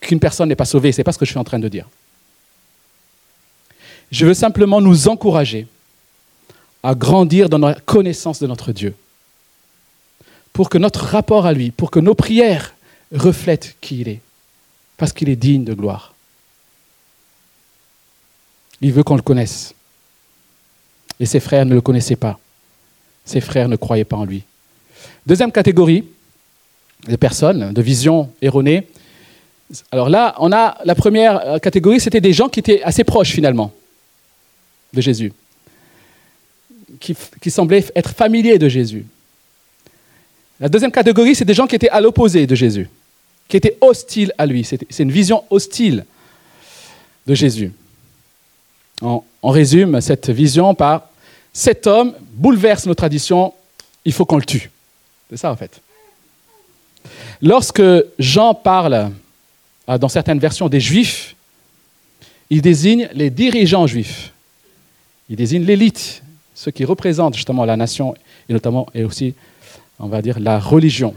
[0.08, 0.92] qu'une personne n'est pas sauvée.
[0.92, 1.88] Ce n'est pas ce que je suis en train de dire.
[4.12, 5.68] Je veux simplement nous encourager
[6.84, 8.94] à grandir dans la connaissance de notre Dieu,
[10.52, 12.76] pour que notre rapport à lui, pour que nos prières
[13.14, 14.22] reflètent qui il est,
[14.98, 16.14] parce qu'il est digne de gloire.
[18.82, 19.74] Il veut qu'on le connaisse.
[21.20, 22.38] Et ses frères ne le connaissaient pas.
[23.24, 24.44] Ses frères ne croyaient pas en lui.
[25.26, 26.04] Deuxième catégorie
[27.08, 28.88] de personnes, de visions erronées.
[29.92, 33.72] Alors là, on a la première catégorie, c'était des gens qui étaient assez proches finalement
[34.94, 35.34] de Jésus
[37.42, 39.06] qui, semblaient être familiers de Jésus.
[40.60, 42.90] La deuxième catégorie, c'est des gens qui étaient à l'opposé de Jésus,
[43.48, 44.64] qui étaient hostiles à lui.
[44.64, 46.06] C'est une vision hostile
[47.28, 47.72] de Jésus.
[49.02, 51.10] On, résume cette vision par
[51.52, 53.54] cet homme bouleverse nos traditions,
[54.06, 54.72] il faut qu'on le tue.
[55.30, 55.82] C'est ça en fait.
[57.42, 57.84] Lorsque
[58.18, 59.12] Jean parle,
[59.88, 61.36] dans certaines versions, des Juifs,
[62.50, 64.32] il désigne les dirigeants juifs.
[65.30, 66.22] Il désigne l'élite
[66.54, 68.14] ceux qui représentent justement la nation
[68.48, 69.34] et notamment et aussi,
[70.00, 71.16] on va dire, la religion.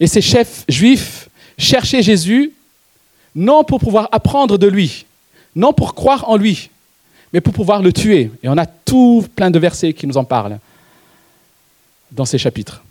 [0.00, 2.52] Et ces chefs juifs cherchaient Jésus
[3.34, 5.06] non pour pouvoir apprendre de lui,
[5.54, 6.70] non pour croire en lui,
[7.32, 8.30] mais pour pouvoir le tuer.
[8.42, 10.58] Et on a tout plein de versets qui nous en parlent
[12.10, 12.82] dans ces chapitres.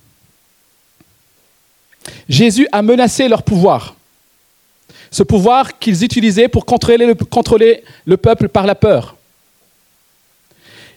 [2.30, 3.96] Jésus a menacé leur pouvoir.
[5.10, 7.08] Ce pouvoir qu'ils utilisaient pour contrôler
[8.06, 9.16] le, peuple par la peur.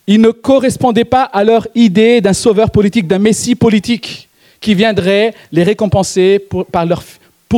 [0.06, 4.28] Ils ne correspondaient pas à leur idée d'un sauveur politique, d'un messie politique
[4.60, 6.66] qui viendrait les récompenser pour,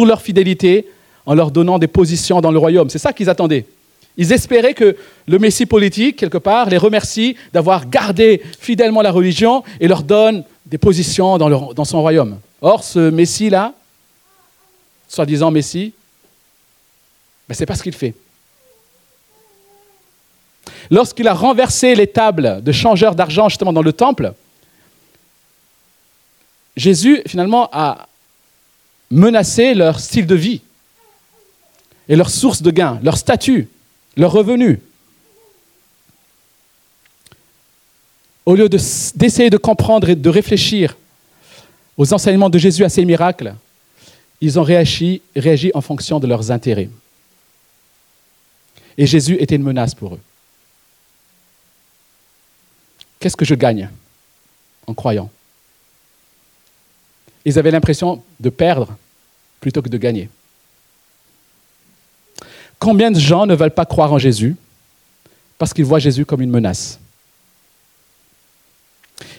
[0.06, 0.87] leur, fidélité
[1.26, 2.88] en leur donnant des positions dans le royaume.
[2.90, 3.66] C'est ça qu'ils attendaient.
[4.16, 9.64] Ils espéraient que le Messie politique, quelque part, les remercie d'avoir gardé fidèlement la religion
[9.80, 12.38] et leur donne des positions dans son royaume.
[12.66, 13.74] Or, ce Messie-là,
[15.07, 15.92] soi-disant Messie,
[17.46, 18.14] ben, ce n'est pas ce qu'il fait.
[20.90, 24.33] Lorsqu'il a renversé les tables de changeurs d'argent justement dans le temple,
[26.74, 28.09] Jésus finalement a
[29.11, 30.62] menacé leur style de vie
[32.09, 33.68] et leur source de gain, leur statut,
[34.16, 34.81] leur revenu.
[38.46, 40.96] Au lieu d'essayer de, comprendre et de réfléchir
[41.96, 43.54] aux enseignements de Jésus à ses miracles,
[44.40, 45.22] ils ont réagi,
[45.74, 46.90] en fonction de leurs intérêts.
[48.98, 50.20] Et Jésus était une menace pour eux.
[53.18, 53.88] Qu'est-ce que je gagne
[54.87, 55.30] en croyant?
[57.44, 58.96] Ils avaient l'impression de perdre
[59.61, 60.28] plutôt que de gagner.
[62.78, 64.57] Combien de gens ne veulent pas croire en Jésus
[65.57, 66.98] parce qu'ils voient Jésus comme une menace?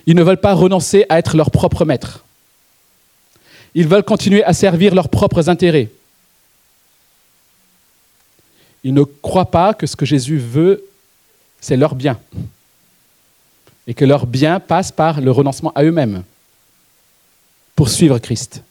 [0.07, 2.24] Ils ne veulent pas renoncer à être leur propre maître.
[3.75, 5.91] Ils veulent continuer à servir leurs propres intérêts.
[8.85, 10.83] Ils ne croient pas que ce que Jésus veut,
[11.59, 12.19] c'est leur bien
[13.87, 16.23] et que leur bien passe par le renoncement à eux-mêmes
[17.75, 18.63] pour suivre Christ.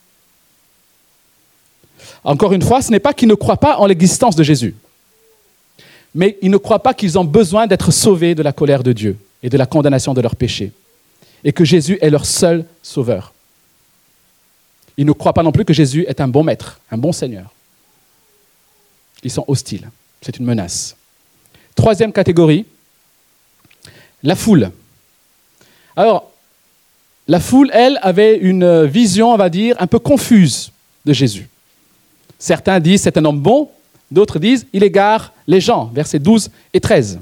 [2.25, 4.75] Encore une fois, ce n'est pas qu'ils ne croient pas en l'existence de Jésus,
[6.14, 9.19] mais ils ne croient pas qu'ils ont besoin d'être sauvés de la colère de Dieu
[9.43, 10.73] et de la condamnation de leurs péchés,
[11.45, 13.34] et que Jésus est leur seul sauveur.
[14.96, 17.52] Ils ne croient pas non plus que Jésus est un bon maître, un bon Seigneur.
[19.22, 19.88] Ils sont hostiles.
[20.20, 20.96] C'est une menace.
[21.74, 22.66] Troisième catégorie,
[24.22, 24.70] la foule.
[25.96, 26.30] Alors,
[27.26, 30.70] la foule, elle, avait une vision, on va dire, un peu confuse
[31.04, 31.48] de Jésus.
[32.38, 33.70] Certains disent c'est un homme bon,
[34.11, 37.20] d'autres disent il égare les gens, versets 12 et 13.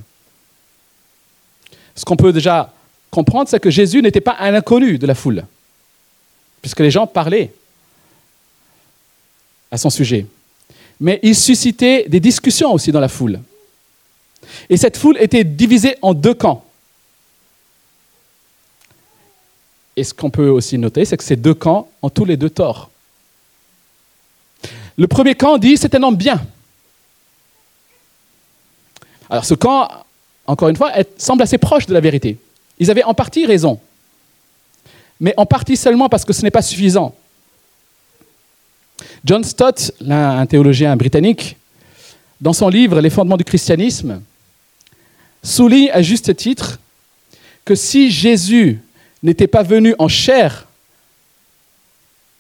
[1.95, 2.73] Ce qu'on peut déjà
[3.11, 5.45] comprendre, c'est que Jésus n'était pas un inconnu de la foule,
[6.61, 7.53] puisque les gens parlaient
[9.73, 10.27] à son sujet.
[11.01, 13.41] Mais il suscitait des discussions aussi dans la foule.
[14.69, 16.65] Et cette foule était divisée en deux camps.
[19.97, 22.51] Et ce qu'on peut aussi noter, c'est que ces deux camps ont tous les deux
[22.51, 22.91] tort.
[24.97, 26.41] Le premier camp dit c'est un homme bien.
[29.31, 29.89] Alors ce camp,
[30.47, 32.37] encore une fois, semble assez proche de la vérité.
[32.79, 33.81] Ils avaient en partie raison,
[35.19, 37.15] mais en partie seulement parce que ce n'est pas suffisant.
[39.25, 41.57] John Stott, un théologien britannique,
[42.41, 44.21] dans son livre Les fondements du christianisme,
[45.43, 46.81] souligne à juste titre
[47.65, 48.81] que si Jésus
[49.23, 50.67] n'était pas venu en chair,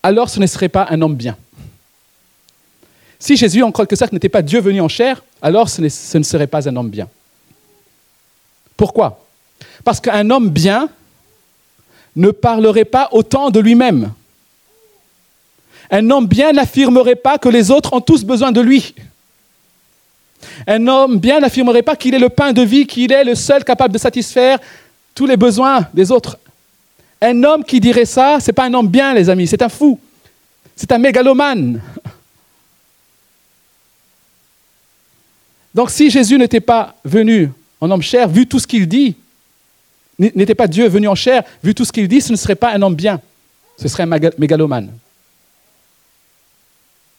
[0.02, 1.36] alors ce ne serait pas un homme bien.
[3.20, 6.24] Si Jésus, en quelque sorte, n'était pas Dieu venu en chair, alors ce, ce ne
[6.24, 7.08] serait pas un homme bien.
[8.76, 9.24] Pourquoi?
[9.84, 10.88] Parce qu'un homme bien
[12.16, 14.12] ne parlerait pas autant de lui-même.
[15.92, 18.94] Un homme bien n'affirmerait pas que les autres ont tous besoin de lui.
[20.66, 23.62] Un homme bien n'affirmerait pas qu'il est le pain de vie, qu'il est le seul
[23.62, 24.58] capable de satisfaire
[25.14, 26.38] tous les besoins des autres.
[27.20, 29.68] Un homme qui dirait ça, ce n'est pas un homme bien, les amis, c'est un
[29.68, 30.00] fou.
[30.74, 31.82] C'est un mégalomane.
[35.74, 37.50] Donc si Jésus n'était pas venu
[37.80, 39.14] en homme cher, vu tout ce qu'il dit,
[40.18, 42.72] n'était pas Dieu venu en chair, vu tout ce qu'il dit, ce ne serait pas
[42.72, 43.20] un homme bien.
[43.76, 44.90] Ce serait un mégalomane.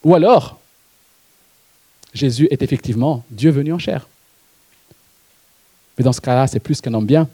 [0.04, 0.60] Ou alors,
[2.13, 4.08] Jésus est effectivement Dieu venu en chair.
[5.98, 7.28] Mais dans ce cas-là, c'est plus qu'un homme bien,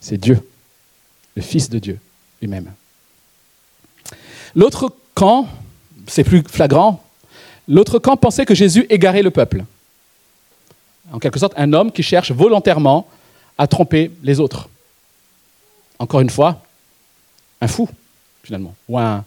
[0.00, 0.40] c'est Dieu,
[1.36, 1.98] le Fils de Dieu
[2.40, 2.72] lui-même.
[4.54, 5.48] L'autre camp,
[6.06, 7.02] c'est plus flagrant,
[7.68, 9.64] l'autre camp pensait que Jésus égarait le peuple.
[11.12, 13.06] En quelque sorte, un homme qui cherche volontairement
[13.58, 14.68] à tromper les autres.
[15.98, 16.62] Encore une fois,
[17.60, 17.88] un fou,
[18.42, 19.24] finalement, ou un,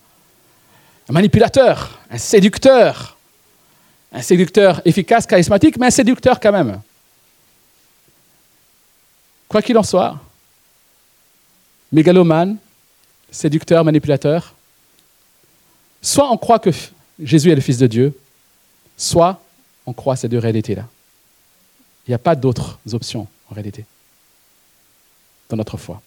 [1.07, 3.17] un manipulateur, un séducteur,
[4.11, 6.81] un séducteur efficace, charismatique, mais un séducteur quand même.
[9.47, 10.19] Quoi qu'il en soit,
[11.91, 12.57] mégalomane,
[13.29, 14.55] séducteur, manipulateur,
[16.01, 16.71] soit on croit que
[17.19, 18.17] Jésus est le Fils de Dieu,
[18.97, 19.41] soit
[19.85, 20.87] on croit ces deux réalités-là.
[22.07, 23.85] Il n'y a pas d'autres options en réalité
[25.49, 26.01] dans notre foi.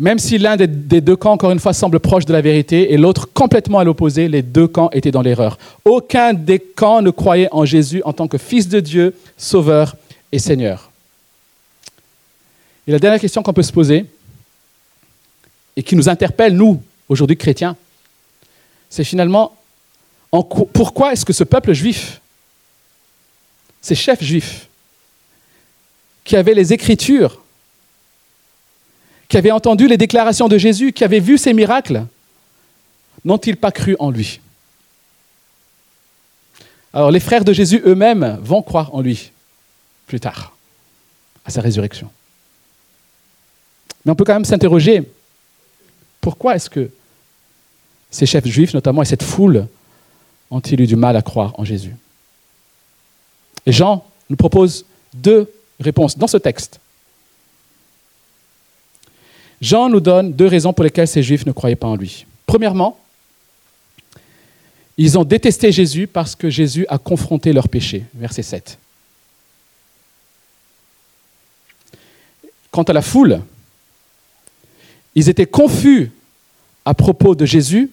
[0.00, 2.96] Même si l'un des, deux camps, encore une fois, semble proche de la vérité et
[2.96, 5.58] l'autre complètement à l'opposé, les deux camps étaient dans l'erreur.
[5.84, 9.94] Aucun des camps ne croyait en Jésus en tant que Fils de Dieu, Sauveur
[10.32, 10.90] et Seigneur.
[12.86, 14.06] Et la dernière question qu'on peut se poser,
[15.76, 17.76] et qui nous interpelle, nous, aujourd'hui chrétiens,
[18.88, 19.54] c'est finalement
[20.30, 22.22] pourquoi est-ce que ce peuple juif,
[23.82, 24.66] ces chefs juifs,
[26.24, 27.42] qui avaient les Écritures,
[29.30, 32.04] qui avaient entendu les déclarations de Jésus, qui avaient vu ces miracles,
[33.24, 34.40] n'ont-ils pas cru en lui?
[36.92, 39.30] Alors les frères de Jésus eux-mêmes vont croire en lui
[40.08, 40.56] plus tard,
[41.44, 42.10] à sa résurrection.
[44.04, 45.08] Mais on peut quand même s'interroger,
[46.20, 46.90] pourquoi est-ce que
[48.10, 49.68] ces chefs juifs, notamment, et cette foule,
[50.50, 51.94] ont-ils eu du mal à croire en Jésus?
[53.64, 56.79] Et Jean nous propose deux réponses dans ce texte.
[59.60, 62.24] Jean nous donne deux raisons pour lesquelles ces Juifs ne croyaient pas en lui.
[62.46, 62.98] Premièrement,
[64.96, 68.04] ils ont détesté Jésus parce que Jésus a confronté leurs péchés.
[68.14, 68.78] Verset 7.
[72.70, 73.40] Quant à la foule,
[75.14, 76.10] ils étaient confus
[76.84, 77.90] à propos de Jésus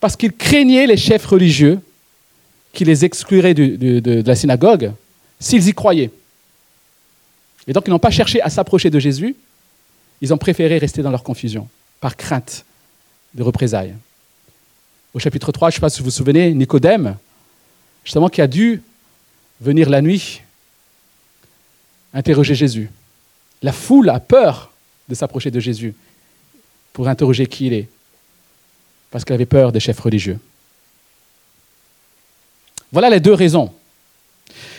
[0.00, 1.78] parce qu'ils craignaient les chefs religieux
[2.72, 4.92] qui les excluraient de, la synagogue
[5.38, 6.10] s'ils y croyaient.
[7.66, 9.34] Et donc ils n'ont pas cherché à s'approcher de Jésus,
[10.20, 11.68] ils ont préféré rester dans leur confusion,
[12.00, 12.64] par crainte
[13.34, 13.94] de représailles.
[15.14, 17.16] Au chapitre 3, je ne sais pas si vous vous souvenez, Nicodème,
[18.04, 18.82] justement, qui a dû
[19.60, 20.42] venir la nuit
[22.12, 22.90] interroger Jésus.
[23.62, 24.72] La foule a peur
[25.08, 25.94] de s'approcher de Jésus
[26.92, 27.88] pour interroger qui il est,
[29.10, 30.38] parce qu'elle avait peur des chefs religieux.
[32.92, 33.72] Voilà les deux raisons.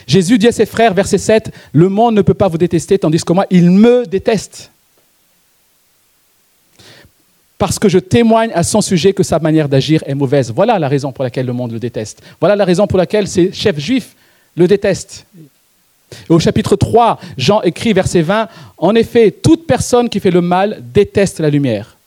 [0.08, 3.24] Jésus dit à ses frères, verset 7, Le monde ne peut pas vous détester, tandis
[3.24, 4.72] que moi, il me déteste
[7.62, 10.52] parce que je témoigne à son sujet que sa manière d'agir est mauvaise.
[10.52, 12.20] Voilà la raison pour laquelle le monde le déteste.
[12.40, 14.16] Voilà la raison pour laquelle ces chefs juifs
[14.58, 15.28] le détestent.
[16.28, 20.82] au chapitre 3, Jean écrit, verset 20, En effet, toute personne qui fait le mal
[20.92, 21.98] déteste la lumière.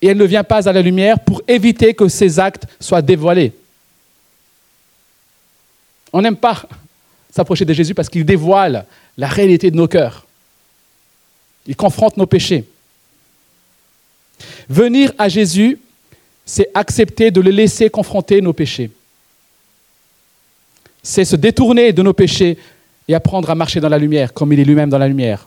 [0.00, 3.52] Et elle ne vient pas à la lumière pour éviter que ses actes soient dévoilés.
[6.10, 6.62] On n'aime pas
[7.30, 8.86] s'approcher de Jésus parce qu'il dévoile
[9.18, 10.24] la réalité de nos cœurs.
[11.66, 12.64] Il confronte nos péchés.
[14.72, 15.78] Venir à Jésus,
[16.46, 18.90] c'est accepter de le laisser confronter nos péchés.
[21.02, 22.56] C'est se détourner de nos péchés
[23.06, 25.46] et apprendre à marcher dans la lumière, comme il est lui-même dans la lumière.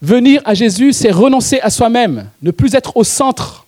[0.00, 3.66] Venir à Jésus, c'est renoncer à soi-même, ne plus être au centre,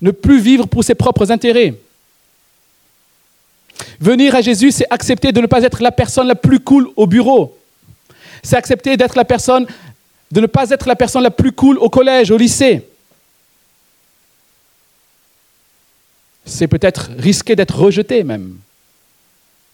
[0.00, 1.74] ne plus vivre pour ses propres intérêts.
[4.00, 7.06] Venir à Jésus, c'est accepter de ne pas être la personne la plus cool au
[7.06, 7.54] bureau.
[8.42, 9.66] C'est accepter d'être la personne
[10.30, 12.86] de ne pas être la personne la plus cool au collège, au lycée.
[16.44, 18.58] C'est peut-être risquer d'être rejeté même.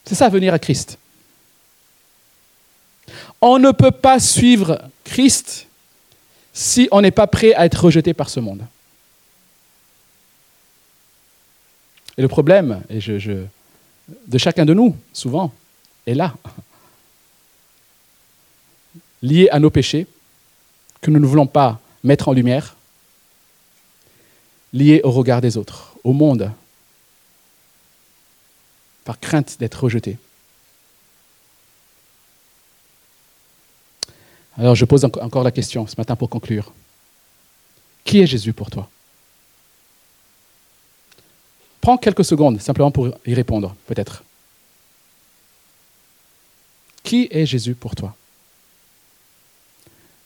[0.04, 0.98] C'est ça venir à Christ.
[3.40, 5.66] On ne peut pas suivre Christ
[6.52, 8.64] si on n'est pas prêt à être rejeté par ce monde.
[12.16, 13.44] Et le problème et je,
[14.26, 15.52] de chacun de nous, souvent,
[16.06, 16.34] est là,
[19.22, 20.06] lié à nos péchés,
[21.04, 22.76] que nous ne voulons pas mettre en lumière,
[24.72, 26.50] lié au regard des autres, au monde,
[29.04, 30.16] par crainte d'être rejeté.
[34.56, 36.72] Alors je pose encore la question ce matin pour conclure.
[38.04, 38.88] Qui est Jésus pour toi?
[41.82, 44.24] Prends quelques secondes simplement pour y répondre, peut-être.
[47.02, 48.16] Qui est Jésus pour toi?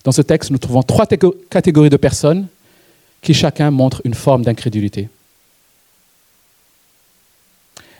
[0.09, 2.47] Dans ce texte, nous trouvons trois catégories de personnes
[3.21, 5.11] qui chacun montrent une forme d'incrédulité.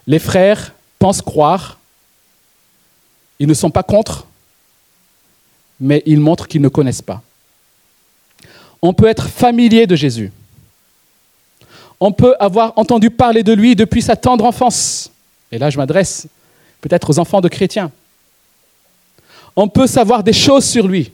[0.07, 1.79] Les frères pensent croire,
[3.39, 4.27] ils ne sont pas contre,
[5.79, 7.21] mais ils montrent qu'ils ne connaissent pas.
[8.81, 10.33] On peut être familier de Jésus.
[12.01, 15.11] On peut avoir entendu parler de lui depuis sa tendre enfance.
[15.53, 16.27] Et là, je m'adresse
[16.81, 17.93] peut-être aux enfants de chrétiens.
[19.55, 21.13] On peut savoir des choses sur lui,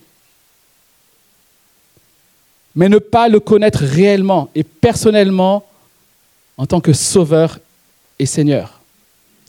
[2.74, 5.64] mais ne pas le connaître réellement et personnellement
[6.56, 7.58] en tant que sauveur
[8.18, 8.80] et Seigneur,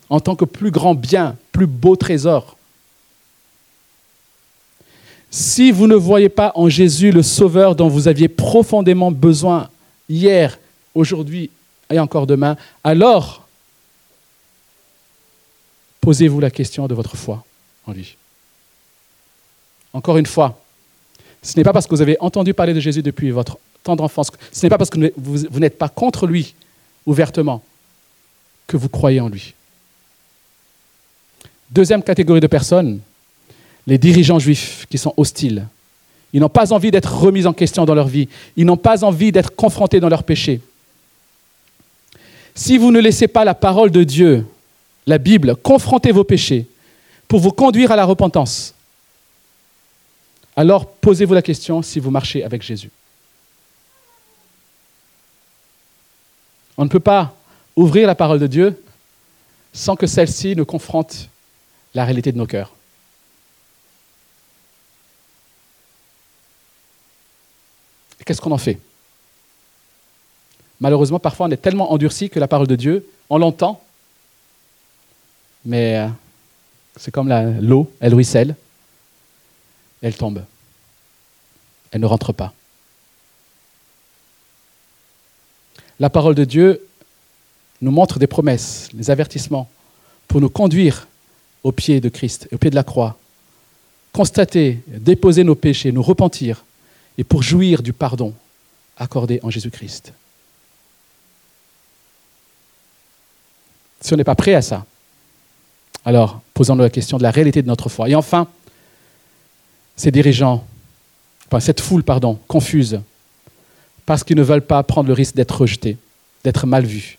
[0.09, 2.57] en tant que plus grand bien, plus beau trésor.
[5.29, 9.69] Si vous ne voyez pas en Jésus le Sauveur dont vous aviez profondément besoin
[10.07, 10.57] hier,
[10.93, 11.49] aujourd'hui
[11.89, 13.45] et encore demain, alors
[16.01, 17.43] posez-vous la question de votre foi
[17.85, 18.15] en lui.
[19.93, 20.59] Encore une fois,
[21.45, 24.31] ce n'est pas parce que vous avez entendu parler de Jésus depuis votre tendre enfance,
[24.51, 26.55] ce n'est pas parce que vous, n'êtes pas contre lui
[27.05, 27.61] ouvertement
[28.65, 29.53] que vous croyez en lui.
[31.69, 32.99] Deuxième catégorie de personnes,
[33.85, 35.67] les dirigeants juifs qui sont hostiles.
[36.33, 38.27] Ils n'ont pas envie d'être remis en question dans leur vie.
[38.57, 40.61] Ils n'ont pas envie d'être confrontés dans leurs péchés.
[42.55, 44.47] Si vous ne laissez pas la parole de Dieu,
[45.05, 46.65] la Bible, confronter vos péchés
[47.27, 48.74] pour vous conduire à la repentance,
[50.55, 52.89] alors posez-vous la question si vous marchez avec Jésus.
[56.77, 57.35] On ne peut pas
[57.75, 58.81] ouvrir la parole de Dieu
[59.73, 61.29] sans que celle-ci ne confronte
[61.93, 62.71] la réalité de nos cœurs.
[68.25, 68.79] qu'est-ce qu'on en fait?
[70.79, 73.81] Malheureusement, parfois, on est tellement endurci que la parole de Dieu, on l'entend,
[75.63, 76.07] mais euh,
[76.97, 77.29] c'est comme
[77.61, 78.55] l'eau, elle ruisselle,
[80.01, 80.43] elle tombe.
[81.91, 82.53] Elle ne rentre pas.
[85.99, 86.85] La parole de Dieu
[87.81, 89.69] nous montre des promesses, des avertissements
[90.27, 91.07] pour nous conduire
[91.63, 93.17] au pied de Christ, au pied de la croix,
[94.11, 96.65] constater, déposer nos péchés, nous repentir
[97.17, 98.33] et pour jouir du pardon
[98.97, 100.13] accordé en Jésus-Christ.
[104.01, 104.85] Si on n'est pas prêt à ça,
[106.03, 108.09] alors posons-nous la question de la réalité de notre foi.
[108.09, 108.47] Et enfin,
[109.95, 110.65] ces dirigeants,
[111.47, 112.99] enfin, cette foule, pardon, confuse,
[114.05, 115.97] parce qu'ils ne veulent pas prendre le risque d'être rejetés,
[116.43, 117.17] d'être mal vus.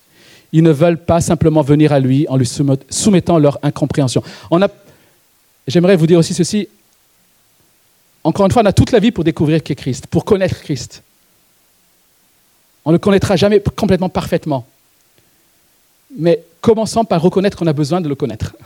[0.53, 2.49] Ils ne veulent pas simplement venir à lui en lui
[2.91, 4.22] soumettant leur incompréhension.
[5.66, 6.68] J'aimerais vous dire aussi ceci,
[8.22, 10.61] encore une fois, on a toute la vie pour découvrir qui est Christ, pour connaître
[10.61, 11.03] Christ.
[12.85, 14.66] On ne connaîtra jamais complètement parfaitement.
[16.16, 18.57] Mais commençons par reconnaître qu'on a besoin de le connaître.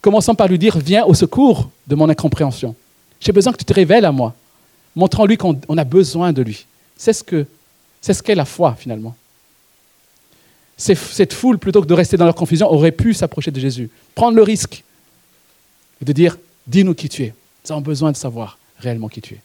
[0.00, 2.74] Commençons par lui dire Viens au secours de mon incompréhension.
[3.20, 4.34] J'ai besoin que tu te révèles à moi.
[4.96, 6.66] Montrons-lui qu'on a besoin de lui.
[6.96, 7.46] C'est ce
[8.00, 9.14] c'est ce qu'est la foi finalement.
[10.76, 14.34] Cette foule, plutôt que de rester dans leur confusion, aurait pu s'approcher de Jésus, prendre
[14.34, 14.82] le risque
[16.00, 17.34] de dire Dis-nous qui tu es.
[17.64, 19.40] Nous avons besoin de savoir réellement qui tu es.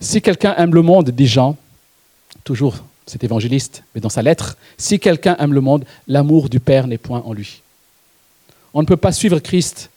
[0.00, 1.56] Si quelqu'un aime le monde, dit Jean,
[2.44, 6.86] toujours cet évangéliste, mais dans sa lettre, si quelqu'un aime le monde, l'amour du Père
[6.86, 7.62] n'est point en lui.
[8.72, 9.90] On ne peut pas suivre Christ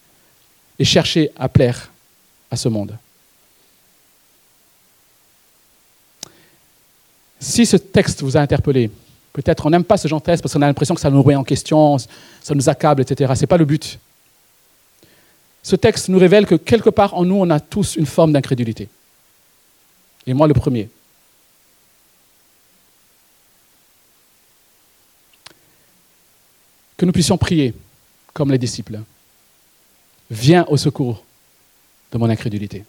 [0.78, 1.90] et chercher à plaire
[2.50, 2.96] à ce monde.
[7.38, 8.90] Si ce texte vous a interpellé,
[9.32, 11.22] peut-être on n'aime pas ce genre de texte parce qu'on a l'impression que ça nous
[11.22, 13.32] remet en question, ça nous accable, etc.
[13.36, 13.98] Ce n'est pas le but
[15.64, 18.86] ce texte nous révèle que quelque part en nous, on a tous une forme d'incrédulité.
[20.26, 20.90] Et moi le premier.
[26.98, 27.74] Que nous puissions prier
[28.34, 29.00] comme les disciples.
[30.30, 31.24] Viens au secours
[32.12, 32.84] de mon incrédulité.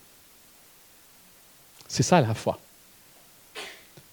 [1.87, 2.59] C'est ça la foi.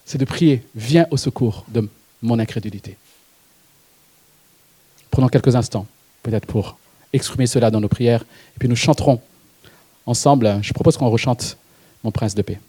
[0.05, 1.89] C'est de prier, viens au secours de
[2.21, 2.97] mon incrédulité.
[5.09, 5.87] Prenons quelques instants,
[6.21, 6.77] peut-être pour
[7.11, 9.21] exprimer cela dans nos prières, et puis nous chanterons
[10.05, 10.59] ensemble.
[10.61, 11.57] Je propose qu'on rechante
[12.03, 12.59] Mon prince de paix.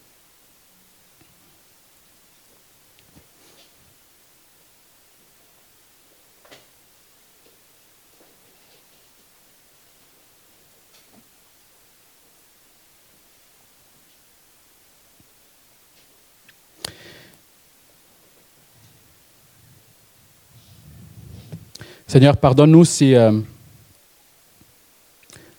[22.14, 23.32] Seigneur, pardonne-nous si euh,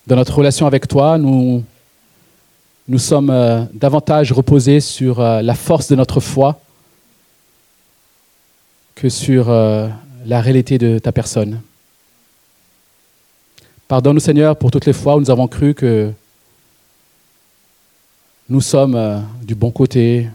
[0.07, 1.65] dans notre relation avec toi, nous,
[2.97, 6.57] sommes euh, davantage reposés sur euh, la force de notre foi
[8.95, 11.59] que sur la réalité de ta personne.
[13.89, 16.09] Pardonne-nous, Seigneur, pour toutes les fois où nous avons cru que
[18.47, 20.29] nous sommes du bon côté,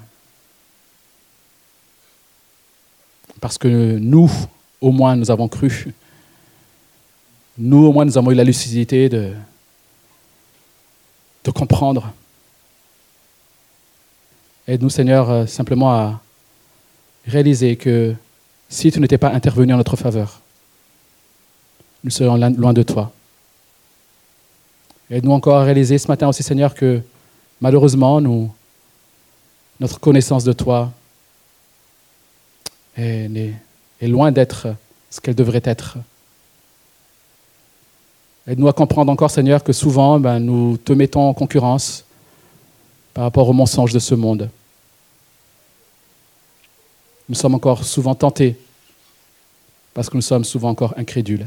[3.40, 4.30] parce que nous,
[4.82, 5.94] au moins, nous avons cru
[7.60, 9.34] nous, au moins, nous avons eu la lucidité de,
[11.54, 12.12] comprendre.
[14.66, 16.20] Aide-nous, Seigneur, euh, simplement à
[17.26, 18.14] réaliser que
[18.68, 20.40] si tu n'étais pas intervenu en notre faveur,
[22.02, 23.12] nous serions loin de toi.
[25.10, 27.02] Aide-nous encore à réaliser ce matin aussi, Seigneur, que
[27.60, 28.50] malheureusement, nous,
[29.80, 30.92] notre connaissance de toi
[32.96, 33.58] est
[34.02, 34.68] loin d'être
[35.10, 35.98] ce qu'elle devrait être.
[38.46, 42.04] Aide-nous à comprendre encore, Seigneur, que souvent, ben, nous te mettons en concurrence
[43.14, 44.50] par rapport aux mensonges de ce monde.
[47.28, 48.58] Nous sommes encore souvent tentés
[49.94, 51.46] parce que nous sommes souvent encore incrédules.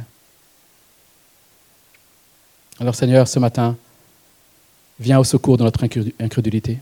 [2.80, 3.76] Alors Seigneur, ce matin,
[5.00, 5.84] viens au secours de notre
[6.20, 6.80] incrédulité.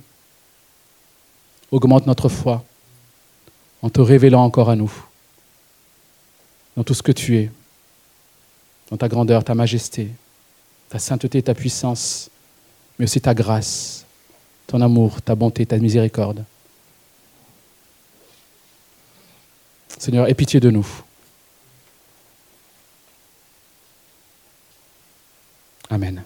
[1.71, 2.63] Augmente notre foi
[3.81, 4.91] en te révélant encore à nous
[6.77, 7.51] dans tout ce que tu es
[8.91, 10.09] dans ta grandeur, ta majesté,
[10.89, 12.29] ta sainteté, ta puissance,
[12.99, 14.05] mais aussi ta grâce,
[14.67, 16.43] ton amour, ta bonté, ta miséricorde.
[19.97, 20.87] Seigneur, aie pitié de nous.
[25.89, 26.23] Amen.